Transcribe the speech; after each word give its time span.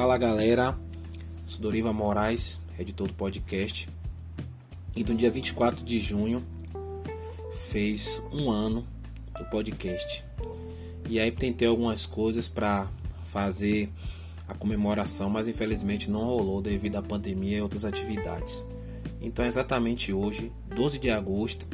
Fala 0.00 0.16
galera, 0.16 0.78
sou 1.44 1.60
Doriva 1.60 1.92
Moraes, 1.92 2.60
editor 2.78 3.08
do 3.08 3.14
podcast. 3.14 3.88
E 4.94 5.02
no 5.02 5.12
dia 5.16 5.28
24 5.28 5.84
de 5.84 5.98
junho 5.98 6.40
fez 7.68 8.22
um 8.32 8.48
ano 8.48 8.86
do 9.36 9.44
podcast. 9.46 10.24
E 11.08 11.18
aí 11.18 11.32
tentei 11.32 11.66
algumas 11.66 12.06
coisas 12.06 12.46
para 12.46 12.86
fazer 13.24 13.90
a 14.46 14.54
comemoração, 14.54 15.28
mas 15.28 15.48
infelizmente 15.48 16.08
não 16.08 16.26
rolou 16.26 16.62
devido 16.62 16.94
à 16.94 17.02
pandemia 17.02 17.58
e 17.58 17.60
outras 17.60 17.84
atividades. 17.84 18.64
Então, 19.20 19.44
exatamente 19.44 20.12
hoje, 20.12 20.52
12 20.76 21.00
de 21.00 21.10
agosto, 21.10 21.66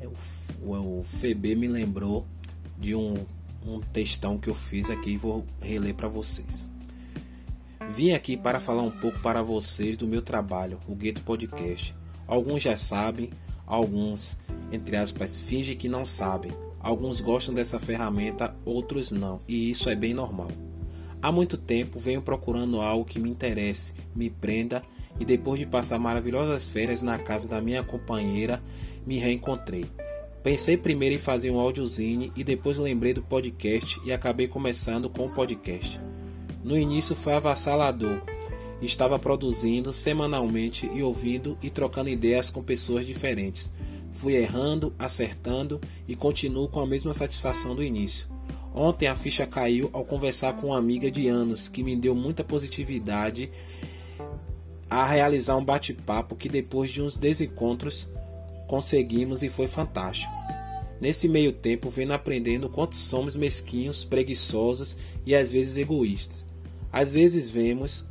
é 0.00 0.06
o 0.06 1.02
FB 1.02 1.56
me 1.56 1.66
lembrou 1.66 2.24
de 2.78 2.94
um, 2.94 3.26
um 3.66 3.80
textão 3.80 4.38
que 4.38 4.48
eu 4.48 4.54
fiz 4.54 4.88
aqui 4.88 5.10
e 5.10 5.16
vou 5.16 5.44
reler 5.60 5.92
para 5.92 6.06
vocês. 6.06 6.70
Vim 7.90 8.12
aqui 8.12 8.36
para 8.36 8.60
falar 8.60 8.82
um 8.82 8.90
pouco 8.90 9.20
para 9.20 9.42
vocês 9.42 9.96
do 9.96 10.06
meu 10.06 10.22
trabalho, 10.22 10.78
o 10.86 10.94
Gueto 10.94 11.20
Podcast. 11.22 11.94
Alguns 12.26 12.62
já 12.62 12.76
sabem, 12.76 13.30
alguns, 13.66 14.38
entre 14.70 14.96
aspas, 14.96 15.40
fingem 15.40 15.76
que 15.76 15.88
não 15.88 16.06
sabem. 16.06 16.52
Alguns 16.80 17.20
gostam 17.20 17.54
dessa 17.54 17.78
ferramenta, 17.78 18.54
outros 18.64 19.12
não, 19.12 19.40
e 19.46 19.70
isso 19.70 19.88
é 19.88 19.94
bem 19.94 20.14
normal. 20.14 20.48
Há 21.20 21.30
muito 21.30 21.56
tempo 21.56 21.98
venho 21.98 22.22
procurando 22.22 22.80
algo 22.80 23.04
que 23.04 23.18
me 23.18 23.30
interesse, 23.30 23.94
me 24.14 24.28
prenda 24.28 24.82
e 25.20 25.24
depois 25.24 25.60
de 25.60 25.66
passar 25.66 25.98
maravilhosas 25.98 26.68
férias 26.68 27.02
na 27.02 27.18
casa 27.18 27.46
da 27.46 27.60
minha 27.60 27.84
companheira, 27.84 28.62
me 29.06 29.18
reencontrei. 29.18 29.86
Pensei 30.42 30.76
primeiro 30.76 31.14
em 31.14 31.18
fazer 31.18 31.50
um 31.50 31.60
audiozine 31.60 32.32
e 32.34 32.42
depois 32.42 32.76
lembrei 32.76 33.14
do 33.14 33.22
podcast 33.22 34.00
e 34.04 34.12
acabei 34.12 34.48
começando 34.48 35.08
com 35.08 35.26
o 35.26 35.30
podcast. 35.30 36.00
No 36.62 36.78
início 36.78 37.16
foi 37.16 37.32
avassalador. 37.32 38.22
Estava 38.80 39.18
produzindo 39.18 39.92
semanalmente 39.92 40.88
e 40.92 41.02
ouvindo 41.02 41.58
e 41.62 41.70
trocando 41.70 42.08
ideias 42.08 42.50
com 42.50 42.62
pessoas 42.62 43.04
diferentes. 43.04 43.72
Fui 44.12 44.34
errando, 44.34 44.94
acertando 44.98 45.80
e 46.06 46.14
continuo 46.14 46.68
com 46.68 46.80
a 46.80 46.86
mesma 46.86 47.12
satisfação 47.12 47.74
do 47.74 47.82
início. 47.82 48.26
Ontem 48.74 49.06
a 49.06 49.14
ficha 49.14 49.46
caiu 49.46 49.90
ao 49.92 50.04
conversar 50.04 50.54
com 50.54 50.68
uma 50.68 50.78
amiga 50.78 51.10
de 51.10 51.28
anos 51.28 51.68
que 51.68 51.82
me 51.82 51.96
deu 51.96 52.14
muita 52.14 52.44
positividade 52.44 53.50
a 54.88 55.04
realizar 55.04 55.56
um 55.56 55.64
bate-papo 55.64 56.36
que 56.36 56.48
depois 56.48 56.90
de 56.90 57.02
uns 57.02 57.16
desencontros 57.16 58.08
conseguimos 58.68 59.42
e 59.42 59.48
foi 59.48 59.66
fantástico. 59.66 60.32
Nesse 61.00 61.28
meio 61.28 61.52
tempo, 61.52 61.90
vendo 61.90 62.12
aprendendo 62.12 62.68
quanto 62.68 62.94
somos 62.94 63.34
mesquinhos, 63.34 64.04
preguiçosos 64.04 64.96
e 65.26 65.34
às 65.34 65.50
vezes 65.50 65.76
egoístas. 65.76 66.51
Às 66.92 67.10
vezes 67.10 67.50
vemos 67.50 68.04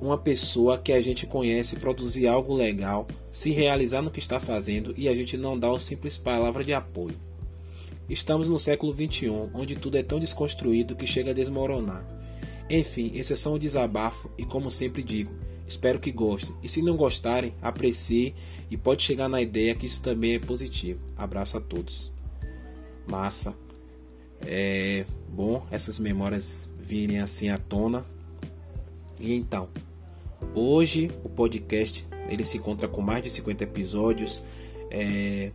uma 0.00 0.18
pessoa 0.18 0.78
que 0.78 0.92
a 0.92 1.00
gente 1.00 1.26
conhece 1.26 1.76
produzir 1.76 2.26
algo 2.26 2.54
legal, 2.54 3.06
se 3.30 3.50
realizar 3.50 4.02
no 4.02 4.10
que 4.10 4.18
está 4.18 4.40
fazendo 4.40 4.92
e 4.96 5.08
a 5.08 5.14
gente 5.14 5.36
não 5.36 5.58
dá 5.58 5.68
uma 5.68 5.78
simples 5.78 6.18
palavra 6.18 6.64
de 6.64 6.72
apoio. 6.72 7.16
Estamos 8.08 8.48
no 8.48 8.58
século 8.58 8.92
XXI, 8.92 9.28
onde 9.54 9.76
tudo 9.76 9.96
é 9.96 10.02
tão 10.02 10.18
desconstruído 10.18 10.96
que 10.96 11.06
chega 11.06 11.30
a 11.30 11.34
desmoronar. 11.34 12.04
Enfim, 12.68 13.12
esse 13.14 13.32
é 13.32 13.36
só 13.36 13.54
um 13.54 13.58
desabafo 13.58 14.30
e, 14.36 14.44
como 14.44 14.70
sempre 14.70 15.02
digo, 15.02 15.32
espero 15.68 16.00
que 16.00 16.10
gostem. 16.10 16.54
E 16.62 16.68
se 16.68 16.82
não 16.82 16.96
gostarem, 16.96 17.54
aprecie 17.62 18.34
e 18.70 18.76
pode 18.76 19.02
chegar 19.02 19.28
na 19.28 19.40
ideia 19.40 19.74
que 19.74 19.86
isso 19.86 20.02
também 20.02 20.34
é 20.34 20.38
positivo. 20.38 21.00
Abraço 21.16 21.58
a 21.58 21.60
todos. 21.60 22.10
Massa. 23.06 23.54
É 24.40 25.04
bom 25.28 25.64
essas 25.70 25.98
memórias 25.98 26.68
virem 26.82 27.20
assim 27.20 27.48
à 27.48 27.56
tona. 27.56 28.04
E 29.20 29.32
então, 29.34 29.68
hoje 30.54 31.10
o 31.24 31.28
podcast 31.28 32.06
ele 32.28 32.44
se 32.44 32.58
encontra 32.58 32.88
com 32.88 33.00
mais 33.00 33.22
de 33.22 33.30
50 33.30 33.64
episódios. 33.64 34.42
É, 34.90 35.52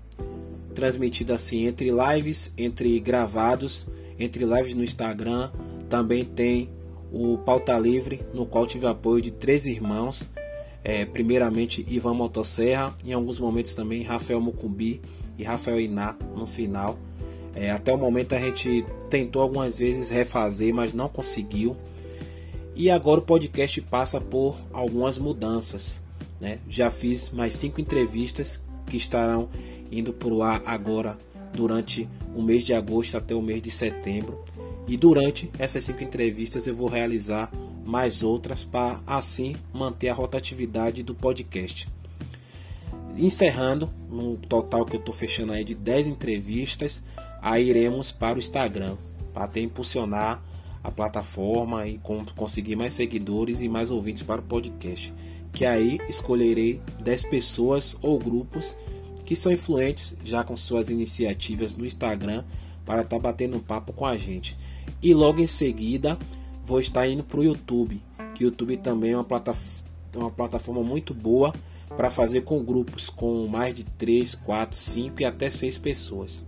transmitido 0.73 1.33
assim 1.33 1.65
entre 1.65 1.89
lives, 1.89 2.53
entre 2.55 2.99
gravados, 2.99 3.87
entre 4.19 4.45
lives 4.45 4.75
no 4.75 4.83
Instagram. 4.83 5.49
Também 5.89 6.23
tem 6.23 6.69
o 7.11 7.37
Pauta 7.39 7.77
Livre, 7.77 8.21
no 8.33 8.45
qual 8.45 8.67
tive 8.67 8.85
apoio 8.85 9.21
de 9.21 9.31
três 9.31 9.65
irmãos. 9.65 10.23
É, 10.83 11.03
primeiramente 11.03 11.85
Ivan 11.89 12.13
Motosserra, 12.13 12.95
em 13.03 13.11
alguns 13.11 13.39
momentos 13.39 13.73
também 13.73 14.03
Rafael 14.03 14.39
Mucumbi 14.39 15.01
e 15.37 15.43
Rafael 15.43 15.79
Iná 15.81 16.15
no 16.35 16.45
final. 16.45 16.97
É, 17.59 17.71
até 17.71 17.91
o 17.91 17.97
momento 17.97 18.35
a 18.35 18.39
gente 18.39 18.85
tentou 19.09 19.41
algumas 19.41 19.79
vezes 19.79 20.09
refazer, 20.09 20.71
mas 20.71 20.93
não 20.93 21.09
conseguiu. 21.09 21.75
E 22.75 22.91
agora 22.91 23.19
o 23.19 23.23
podcast 23.23 23.81
passa 23.81 24.21
por 24.21 24.55
algumas 24.71 25.17
mudanças. 25.17 25.99
Né? 26.39 26.59
Já 26.69 26.91
fiz 26.91 27.31
mais 27.31 27.55
cinco 27.55 27.81
entrevistas 27.81 28.61
que 28.85 28.95
estarão 28.95 29.49
indo 29.91 30.13
para 30.13 30.27
o 30.27 30.43
ar 30.43 30.61
agora 30.67 31.17
durante 31.51 32.07
o 32.35 32.43
mês 32.43 32.63
de 32.63 32.75
agosto 32.75 33.17
até 33.17 33.33
o 33.33 33.41
mês 33.41 33.59
de 33.59 33.71
setembro. 33.71 34.45
E 34.87 34.95
durante 34.95 35.49
essas 35.57 35.83
cinco 35.83 36.03
entrevistas 36.03 36.67
eu 36.67 36.75
vou 36.75 36.87
realizar 36.87 37.51
mais 37.83 38.21
outras 38.21 38.63
para 38.63 38.99
assim 39.07 39.55
manter 39.73 40.09
a 40.09 40.13
rotatividade 40.13 41.01
do 41.01 41.15
podcast. 41.15 41.89
Encerrando, 43.17 43.89
no 44.11 44.37
total 44.37 44.85
que 44.85 44.95
eu 44.95 44.99
estou 44.99 45.13
fechando 45.13 45.53
aí 45.53 45.63
de 45.63 45.73
10 45.73 46.05
entrevistas, 46.05 47.03
aí 47.41 47.69
iremos 47.69 48.11
para 48.11 48.35
o 48.35 48.39
Instagram 48.39 48.95
para 49.33 49.45
até 49.45 49.59
impulsionar 49.59 50.41
a 50.83 50.91
plataforma 50.91 51.87
e 51.87 51.99
conseguir 52.35 52.75
mais 52.75 52.93
seguidores 52.93 53.61
e 53.61 53.69
mais 53.69 53.91
ouvintes 53.91 54.23
para 54.23 54.41
o 54.41 54.43
podcast. 54.43 55.13
Que 55.51 55.65
aí 55.65 55.99
escolherei 56.07 56.81
10 57.01 57.23
pessoas 57.23 57.97
ou 58.01 58.17
grupos 58.17 58.75
que 59.25 59.35
são 59.35 59.51
influentes 59.51 60.15
já 60.23 60.43
com 60.43 60.55
suas 60.55 60.89
iniciativas 60.89 61.75
no 61.75 61.85
Instagram 61.85 62.43
para 62.85 63.01
estar 63.01 63.17
tá 63.17 63.21
batendo 63.21 63.57
um 63.57 63.59
papo 63.59 63.91
com 63.91 64.05
a 64.05 64.17
gente. 64.17 64.57
E 65.03 65.13
logo 65.13 65.41
em 65.41 65.47
seguida 65.47 66.17
vou 66.65 66.79
estar 66.79 67.07
indo 67.07 67.23
para 67.23 67.39
o 67.39 67.43
YouTube, 67.43 68.01
que 68.33 68.43
o 68.43 68.47
YouTube 68.47 68.77
também 68.77 69.11
é 69.11 69.17
uma, 69.17 69.27
uma 70.15 70.31
plataforma 70.31 70.81
muito 70.81 71.13
boa 71.13 71.53
para 71.95 72.09
fazer 72.09 72.41
com 72.41 72.63
grupos 72.63 73.09
com 73.09 73.47
mais 73.47 73.75
de 73.75 73.83
3, 73.83 74.35
4, 74.35 74.77
5 74.77 75.21
e 75.21 75.25
até 75.25 75.49
6 75.49 75.77
pessoas. 75.77 76.45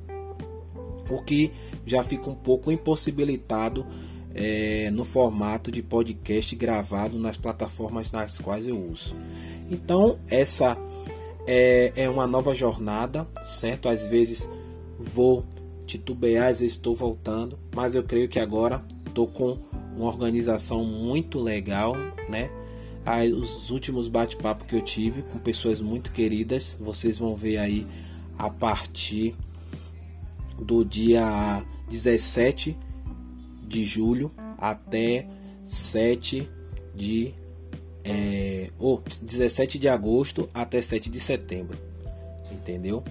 O 1.10 1.22
que 1.22 1.52
já 1.86 2.04
fica 2.04 2.30
um 2.30 2.36
pouco 2.36 2.72
impossibilitado 2.72 3.86
é, 4.34 4.92
no 4.92 5.04
formato 5.04 5.72
de 5.72 5.82
podcast 5.82 6.56
gravado 6.56 7.18
nas 7.18 7.38
plataformas 7.38 8.12
nas 8.12 8.40
quais 8.40 8.68
eu 8.68 8.80
uso. 8.80 9.16
Então, 9.70 10.20
essa 10.28 10.78
é, 11.48 11.92
é 11.96 12.10
uma 12.10 12.28
nova 12.28 12.54
jornada, 12.54 13.28
certo? 13.44 13.90
Às 13.90 14.06
vezes 14.06 14.50
vou 15.00 15.46
titubear, 15.86 16.50
às 16.50 16.60
vezes 16.60 16.76
estou 16.76 16.96
voltando, 16.96 17.58
mas 17.76 17.96
eu 17.96 18.04
creio 18.04 18.30
que 18.30 18.40
agora 18.40 18.84
estou 19.08 19.28
com 19.28 19.58
uma 19.96 20.08
organização 20.08 20.84
muito 20.86 21.40
legal, 21.40 21.96
né? 22.30 22.50
Os 23.36 23.72
últimos 23.72 24.08
bate-papo 24.08 24.66
que 24.66 24.76
eu 24.76 24.82
tive 24.82 25.24
com 25.24 25.40
pessoas 25.40 25.82
muito 25.82 26.12
queridas, 26.12 26.78
vocês 26.80 27.18
vão 27.18 27.36
ver 27.36 27.58
aí 27.58 27.88
a 28.38 28.50
partir 28.50 29.36
do 30.62 30.84
dia 30.84 31.64
17 31.90 32.78
de 33.68 33.84
julho 33.84 34.32
até 34.58 35.28
7 35.64 36.50
de 36.96 37.34
é, 38.04 38.72
ou 38.80 39.04
17 39.22 39.78
de 39.78 39.88
agosto 39.88 40.50
até 40.54 40.82
7 40.82 41.10
de 41.10 41.20
setembro, 41.20 41.78
entendeu? 42.52 43.04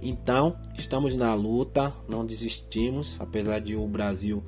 Então, 0.00 0.56
estamos 0.76 1.14
na 1.16 1.34
luta, 1.34 1.92
não 2.08 2.24
desistimos, 2.24 3.16
apesar 3.20 3.58
de 3.58 3.74
o 3.74 3.86
Brasil 3.86 4.42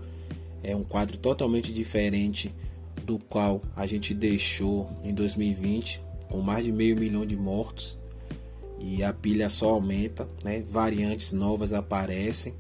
é 0.62 0.76
um 0.76 0.84
quadro 0.84 1.18
totalmente 1.18 1.72
diferente 1.72 2.54
do 3.04 3.18
qual 3.18 3.60
a 3.74 3.86
gente 3.86 4.14
deixou 4.14 4.88
em 5.02 5.12
2020, 5.12 6.00
com 6.28 6.40
mais 6.40 6.64
de 6.64 6.70
meio 6.70 6.96
milhão 6.96 7.26
de 7.26 7.36
mortos 7.36 7.98
e 8.80 9.04
a 9.04 9.12
pilha 9.12 9.50
só 9.50 9.70
aumenta, 9.70 10.26
né? 10.42 10.64
variantes 10.68 11.32
novas 11.32 11.72
aparecem. 11.72 12.54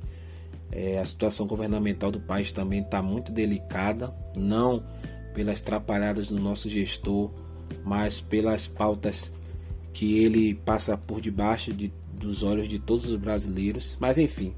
É, 0.70 0.98
a 0.98 1.04
situação 1.04 1.46
governamental 1.46 2.10
do 2.12 2.20
país 2.20 2.52
também 2.52 2.82
está 2.82 3.02
muito 3.02 3.32
delicada, 3.32 4.14
não 4.36 4.84
pelas 5.34 5.60
trapalhadas 5.60 6.28
do 6.28 6.38
nosso 6.38 6.68
gestor, 6.68 7.30
mas 7.82 8.20
pelas 8.20 8.66
pautas 8.66 9.32
que 9.92 10.18
ele 10.18 10.54
passa 10.54 10.96
por 10.96 11.20
debaixo 11.20 11.72
de, 11.72 11.92
dos 12.12 12.42
olhos 12.42 12.68
de 12.68 12.78
todos 12.78 13.08
os 13.08 13.16
brasileiros. 13.16 13.96
Mas 13.98 14.18
enfim, 14.18 14.54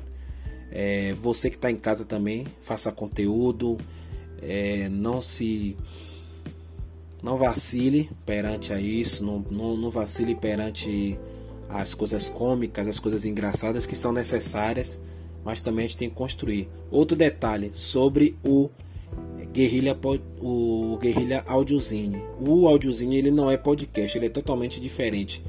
é, 0.70 1.14
você 1.14 1.49
que 1.49 1.56
está 1.56 1.70
em 1.70 1.76
casa 1.76 2.05
também, 2.05 2.47
faça 2.61 2.91
conteúdo, 2.91 3.79
é, 4.43 4.88
não 4.88 5.23
se 5.23 5.76
não 7.23 7.37
vacile 7.37 8.11
perante 8.26 8.73
a 8.73 8.81
isso, 8.81 9.25
não, 9.25 9.38
não, 9.49 9.76
não 9.76 9.91
vacile 9.91 10.35
perante 10.35 11.17
as 11.73 11.95
coisas 11.95 12.29
cômicas, 12.29 12.87
as 12.87 12.99
coisas 12.99 13.25
engraçadas 13.25 13.87
que 13.87 13.97
são 13.97 14.13
necessárias, 14.13 15.01
mas 15.45 15.61
também 15.61 15.85
a 15.85 15.89
gente 15.89 15.97
tem 15.97 16.09
que 16.09 16.15
construir. 16.15 16.69
Outro 16.91 17.17
detalhe 17.17 17.73
sobre 17.75 18.37
o 18.45 18.71
Guerrilha, 19.53 19.99
o 20.41 20.97
Guerrilha 21.01 21.45
Audiozine. 21.47 22.23
O 22.41 22.69
Audiozine 22.69 23.17
ele 23.17 23.31
não 23.31 23.51
é 23.51 23.57
podcast, 23.57 24.17
ele 24.17 24.27
é 24.27 24.31
totalmente 24.31 24.81
diferente. 24.81 25.43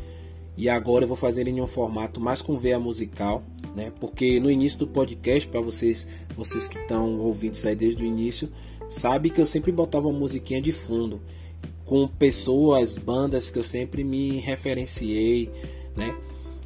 E 0.55 0.69
agora 0.69 1.03
eu 1.03 1.07
vou 1.07 1.17
fazer 1.17 1.41
ele 1.41 1.51
em 1.51 1.61
um 1.61 1.67
formato 1.67 2.19
mais 2.19 2.41
com 2.41 2.57
veia 2.57 2.79
musical, 2.79 3.43
né? 3.75 3.91
Porque 3.99 4.39
no 4.39 4.51
início 4.51 4.79
do 4.79 4.87
podcast, 4.87 5.47
para 5.47 5.61
vocês, 5.61 6.07
vocês 6.35 6.67
que 6.67 6.77
estão 6.77 7.19
ouvindo 7.19 7.57
aí 7.65 7.75
desde 7.75 8.03
o 8.03 8.05
início, 8.05 8.49
sabe 8.89 9.29
que 9.29 9.41
eu 9.41 9.45
sempre 9.45 9.71
botava 9.71 10.07
uma 10.07 10.19
musiquinha 10.19 10.61
de 10.61 10.71
fundo 10.71 11.21
com 11.85 12.07
pessoas, 12.07 12.97
bandas 12.97 13.49
que 13.49 13.59
eu 13.59 13.63
sempre 13.63 14.03
me 14.03 14.39
referenciei, 14.39 15.49
né? 15.95 16.15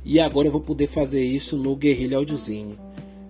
E 0.03 0.19
agora 0.19 0.47
eu 0.47 0.51
vou 0.51 0.61
poder 0.61 0.87
fazer 0.87 1.23
isso 1.23 1.57
no 1.57 1.75
Guerrilha 1.75 2.17
Audiozine. 2.17 2.77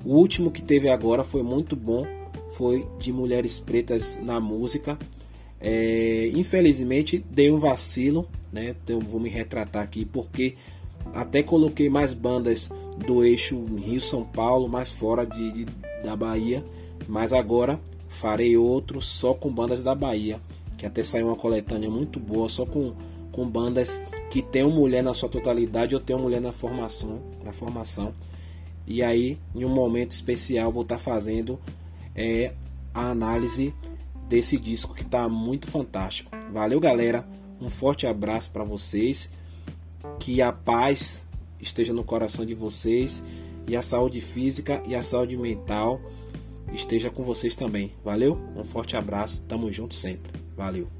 O 0.06 0.16
último 0.16 0.52
que 0.52 0.62
teve 0.62 0.90
agora 0.90 1.24
foi 1.24 1.42
muito 1.44 1.76
bom, 1.76 2.06
foi 2.52 2.88
de 3.00 3.12
mulheres 3.12 3.60
pretas 3.60 4.18
na 4.22 4.40
música. 4.40 4.98
É, 5.60 6.32
infelizmente 6.36 7.26
dei 7.32 7.52
um 7.52 7.58
vacilo, 7.58 8.28
né? 8.52 8.76
Então 8.84 9.00
vou 9.00 9.20
me 9.20 9.30
retratar 9.30 9.84
aqui 9.84 10.06
porque 10.06 10.56
até 11.14 11.42
coloquei 11.42 11.90
mais 11.90 12.14
bandas 12.14 12.70
do 13.06 13.24
eixo 13.24 13.64
Rio 13.76 14.02
São 14.02 14.24
Paulo, 14.24 14.68
mais 14.68 14.92
fora 14.92 15.26
de, 15.26 15.52
de 15.52 15.66
da 16.04 16.16
Bahia, 16.16 16.64
mas 17.08 17.34
agora 17.34 17.80
farei 18.08 18.56
outro 18.56 19.02
só 19.02 19.34
com 19.34 19.52
bandas 19.52 19.84
da 19.84 19.94
Bahia, 19.94 20.40
que 20.78 20.86
até 20.86 21.04
saiu 21.04 21.28
uma 21.28 21.36
coletânea 21.36 21.90
muito 21.90 22.20
boa, 22.20 22.48
só 22.48 22.66
com, 22.66 22.94
com 23.38 23.48
bandas 23.48 24.02
que 24.32 24.42
tem 24.42 24.64
uma 24.64 24.76
mulher 24.76 25.04
na 25.04 25.14
sua 25.14 25.30
totalidade 25.30 25.94
ou 25.94 26.02
uma 26.10 26.18
mulher 26.18 26.42
na 26.42 26.52
formação, 26.52 27.22
na 27.44 27.54
formação. 27.54 28.16
E 28.88 29.04
aí, 29.04 29.38
em 29.54 29.64
um 29.64 29.70
momento 29.70 30.10
especial, 30.10 30.72
vou 30.72 30.82
estar 30.82 30.98
fazendo 30.98 31.60
é, 32.16 32.56
a 32.92 33.12
análise 33.12 33.76
desse 34.28 34.58
disco 34.58 34.96
que 34.96 35.04
está 35.04 35.30
muito 35.30 35.70
fantástico. 35.70 36.32
Valeu, 36.52 36.80
galera. 36.80 37.28
Um 37.62 37.70
forte 37.70 38.08
abraço 38.08 38.50
para 38.50 38.64
vocês. 38.64 39.32
Que 40.20 40.42
a 40.42 40.52
paz 40.52 41.24
esteja 41.60 41.94
no 41.94 42.04
coração 42.04 42.44
de 42.44 42.56
vocês 42.56 43.24
e 43.68 43.76
a 43.76 43.84
saúde 43.84 44.20
física 44.20 44.82
e 44.88 44.96
a 44.96 45.04
saúde 45.04 45.38
mental 45.38 46.02
esteja 46.74 47.12
com 47.12 47.22
vocês 47.22 47.56
também. 47.56 47.92
Valeu? 48.04 48.40
Um 48.56 48.64
forte 48.64 48.98
abraço. 48.98 49.44
Tamo 49.44 49.72
junto 49.72 49.94
sempre. 49.94 50.32
Valeu. 50.56 50.97